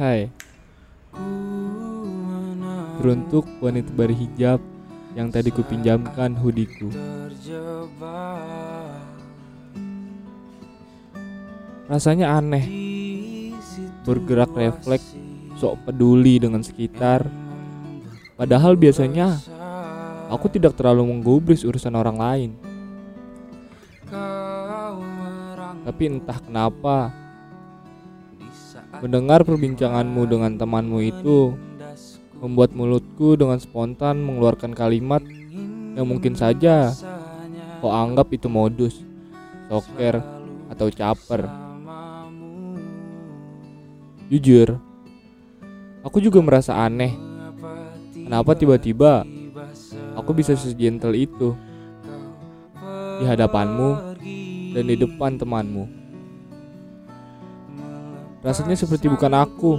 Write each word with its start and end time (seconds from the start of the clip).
Hai, 0.00 0.32
teruntuk 2.96 3.44
wanita 3.60 3.92
berhijab 3.92 4.56
yang 5.12 5.28
tadi 5.28 5.52
kupinjamkan 5.52 6.40
hoodieku. 6.40 6.88
Rasanya 11.84 12.32
aneh, 12.32 12.64
bergerak 14.08 14.48
refleks, 14.56 15.12
sok 15.60 15.84
peduli 15.84 16.40
dengan 16.40 16.64
sekitar. 16.64 17.28
Padahal 18.40 18.80
biasanya 18.80 19.36
aku 20.32 20.48
tidak 20.48 20.80
terlalu 20.80 21.12
menggubris 21.12 21.60
urusan 21.60 21.92
orang 21.92 22.16
lain. 22.16 22.50
Tapi 25.84 26.02
entah 26.08 26.40
kenapa, 26.40 27.19
mendengar 29.00 29.40
perbincanganmu 29.44 30.22
dengan 30.28 30.60
temanmu 30.60 30.98
itu 31.00 31.56
membuat 32.40 32.72
mulutku 32.72 33.36
dengan 33.36 33.60
spontan 33.60 34.20
mengeluarkan 34.20 34.72
kalimat 34.72 35.24
yang 35.96 36.06
mungkin 36.08 36.36
saja 36.36 36.92
kau 37.80 37.92
anggap 37.92 38.28
itu 38.32 38.48
modus, 38.48 39.00
soker, 39.72 40.20
atau 40.68 40.86
caper. 40.92 41.48
Jujur, 44.30 44.78
aku 46.04 46.20
juga 46.20 46.38
merasa 46.44 46.76
aneh. 46.76 47.16
Kenapa 48.14 48.54
tiba-tiba 48.54 49.26
aku 50.14 50.30
bisa 50.36 50.54
segentle 50.54 51.16
itu 51.16 51.56
di 53.18 53.24
hadapanmu 53.26 53.90
dan 54.76 54.84
di 54.86 54.94
depan 54.94 55.34
temanmu? 55.40 55.99
Rasanya 58.40 58.72
seperti 58.72 59.12
bukan 59.12 59.36
aku. 59.36 59.72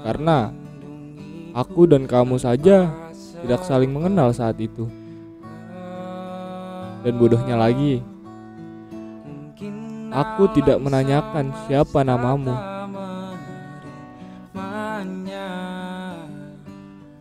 Karena 0.00 0.48
aku 1.52 1.84
dan 1.84 2.08
kamu 2.08 2.40
saja 2.40 2.88
tidak 3.44 3.60
saling 3.68 3.92
mengenal 3.92 4.32
saat 4.32 4.56
itu. 4.56 4.88
Dan 7.04 7.20
bodohnya 7.20 7.54
lagi, 7.60 8.00
aku 10.10 10.48
tidak 10.56 10.80
menanyakan 10.80 11.52
siapa 11.68 12.00
namamu. 12.00 12.56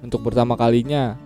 Untuk 0.01 0.21
pertama 0.23 0.55
kalinya, 0.55 1.19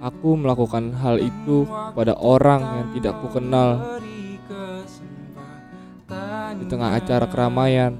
aku 0.00 0.38
melakukan 0.38 0.96
hal 0.96 1.20
itu 1.20 1.68
pada 1.92 2.16
orang 2.16 2.62
yang 2.62 2.88
tidak 2.96 3.14
kukenal 3.20 4.00
di 6.58 6.64
tengah 6.66 6.98
acara 6.98 7.26
keramaian 7.30 7.94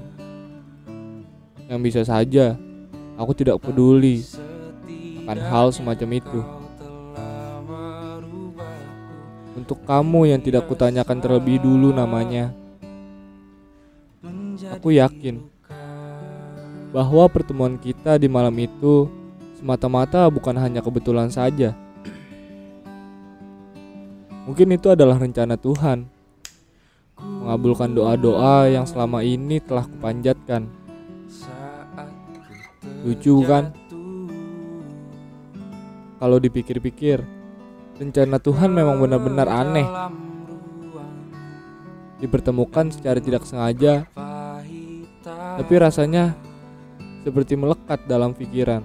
yang 1.69 1.79
bisa 1.79 2.03
saja 2.03 2.59
aku 3.19 3.35
tidak 3.35 3.59
peduli 3.59 4.23
akan 5.29 5.39
hal 5.45 5.67
semacam 5.69 6.09
itu. 6.17 6.41
Untuk 9.53 9.85
kamu 9.85 10.33
yang 10.33 10.41
tidak 10.41 10.65
kutanyakan 10.65 11.21
terlebih 11.21 11.61
dulu 11.61 11.93
namanya, 11.93 12.49
aku 14.73 14.95
yakin 14.97 15.45
bahwa 16.89 17.29
pertemuan 17.29 17.77
kita 17.77 18.17
di 18.17 18.25
malam 18.25 18.55
itu 18.57 19.05
semata-mata 19.61 20.25
bukan 20.33 20.57
hanya 20.57 20.81
kebetulan 20.81 21.29
saja. 21.29 21.77
Mungkin 24.49 24.73
itu 24.73 24.89
adalah 24.89 25.21
rencana 25.21 25.53
Tuhan 25.53 26.09
mengabulkan 27.19 27.91
doa-doa 27.95 28.69
yang 28.71 28.85
selama 28.87 29.23
ini 29.23 29.59
telah 29.63 29.87
kupanjatkan. 29.87 30.69
Lucu 33.03 33.41
kan? 33.47 33.71
Kalau 36.19 36.35
dipikir-pikir, 36.35 37.23
rencana 37.95 38.37
Tuhan 38.43 38.75
memang 38.75 38.99
benar-benar 38.99 39.47
aneh. 39.47 39.87
Dipertemukan 42.19 42.91
secara 42.91 43.23
tidak 43.23 43.47
sengaja, 43.47 44.03
tapi 45.55 45.73
rasanya 45.79 46.35
seperti 47.23 47.55
melekat 47.55 48.03
dalam 48.03 48.35
pikiran. 48.35 48.83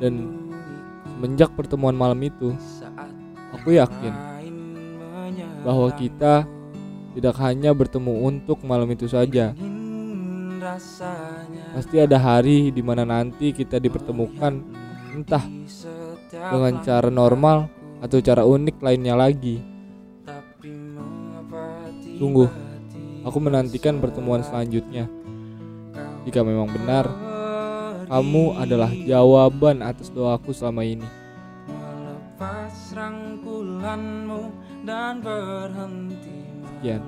Dan 0.00 0.14
semenjak 1.16 1.52
pertemuan 1.52 1.92
malam 1.92 2.20
itu, 2.24 2.56
aku 3.52 3.76
yakin 3.76 4.35
bahwa 5.64 5.88
kita 5.94 6.44
tidak 7.16 7.34
hanya 7.40 7.72
bertemu 7.72 8.12
untuk 8.28 8.60
malam 8.66 8.88
itu 8.92 9.08
saja. 9.08 9.56
Pasti 11.72 11.96
ada 11.96 12.18
hari 12.20 12.68
di 12.74 12.82
mana 12.82 13.06
nanti 13.06 13.54
kita 13.54 13.80
dipertemukan, 13.80 14.60
entah 15.16 15.44
dengan 16.28 16.82
cara 16.84 17.08
normal 17.08 17.70
atau 18.04 18.18
cara 18.20 18.44
unik 18.44 18.76
lainnya 18.84 19.16
lagi. 19.16 19.62
Sungguh, 22.16 22.48
aku 23.24 23.38
menantikan 23.40 24.00
pertemuan 24.00 24.44
selanjutnya. 24.44 25.08
Jika 26.28 26.42
memang 26.42 26.68
benar, 26.68 27.06
kamu 28.06 28.60
adalah 28.60 28.90
jawaban 28.92 29.80
atas 29.80 30.10
doaku 30.10 30.52
selama 30.52 30.82
ini. 30.84 31.06
Sekian. 36.66 37.02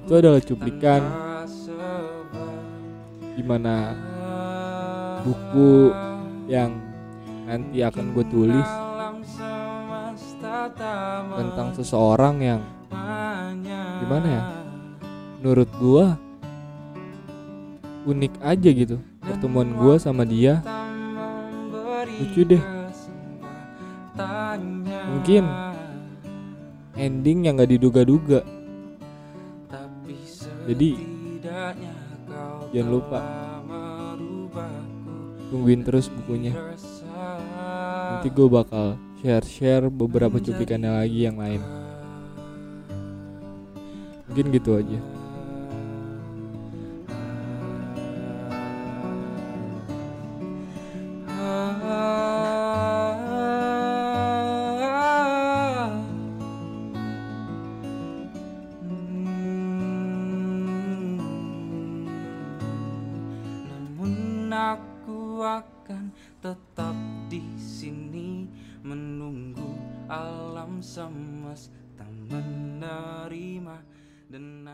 Itu 0.00 0.12
adalah 0.16 0.40
cuplikan 0.40 1.02
di 3.36 3.42
mana 3.44 3.92
buku 5.20 5.92
yang 6.48 6.72
nanti 7.44 7.84
akan 7.84 8.16
gue 8.16 8.24
tulis 8.32 8.70
tentang 11.36 11.68
seseorang 11.76 12.36
yang 12.40 12.60
gimana 14.00 14.26
ya? 14.26 14.42
Menurut 15.44 15.70
gue 15.76 16.04
unik 18.08 18.34
aja 18.40 18.70
gitu 18.72 18.96
pertemuan 19.20 19.68
gue 19.74 19.94
sama 20.00 20.24
dia. 20.24 20.64
Lucu 22.16 22.42
deh 22.48 22.75
mungkin 25.10 25.44
ending 26.96 27.46
yang 27.46 27.60
gak 27.60 27.70
diduga-duga. 27.72 28.40
Jadi 30.66 30.90
jangan 32.74 32.90
lupa 32.90 33.20
tungguin 35.48 35.86
terus 35.86 36.10
bukunya. 36.10 36.52
Nanti 38.06 38.28
gue 38.34 38.48
bakal 38.50 38.98
share-share 39.22 39.88
beberapa 39.88 40.42
cuplikannya 40.42 40.90
lagi 40.90 41.26
yang 41.26 41.38
lain. 41.38 41.62
Mungkin 44.26 44.52
gitu 44.52 44.76
aja 44.76 45.15
aku 64.56 65.44
akan 65.44 66.08
tetap 66.40 66.96
di 67.28 67.44
sini 67.60 68.48
menunggu 68.80 69.76
alam 70.08 70.80
semesta 70.80 72.08
menerima 72.32 73.76
dan 74.32 74.64